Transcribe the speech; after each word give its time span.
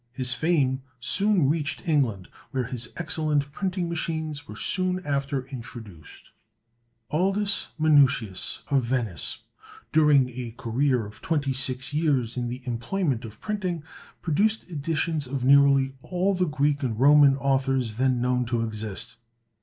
His 0.13 0.33
fame 0.33 0.81
soon 0.99 1.47
reached 1.47 1.87
England, 1.87 2.27
where 2.49 2.63
his 2.63 2.91
excellent 2.97 3.51
printing 3.51 3.87
machines 3.87 4.47
were 4.47 4.55
soon 4.55 4.99
after 5.05 5.45
introduced. 5.49 6.31
Aldus 7.11 7.67
Manutius, 7.77 8.63
of 8.71 8.83
Venice, 8.83 9.43
during 9.91 10.29
a 10.29 10.55
career 10.57 11.05
of 11.05 11.21
twenty 11.21 11.53
six 11.53 11.93
years 11.93 12.35
in 12.35 12.49
the 12.49 12.61
employment 12.65 13.25
of 13.25 13.39
printing, 13.41 13.83
produced 14.23 14.71
editions 14.71 15.27
of 15.27 15.45
nearly 15.45 15.93
all 16.01 16.33
the 16.33 16.47
Greek 16.47 16.81
and 16.81 16.99
Roman 16.99 17.37
authors 17.37 17.97
then 17.97 18.19
known 18.19 18.45
to 18.45 18.63
exist. 18.63 19.17